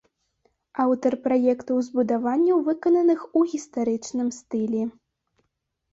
[0.83, 4.81] Аўтар праектаў збудаванняў, выкананых у гістарычным стылі.